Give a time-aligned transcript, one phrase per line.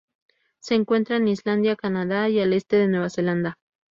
[0.63, 3.59] Se encuentra en Islandia Canadá y al este de Nueva Zelanda.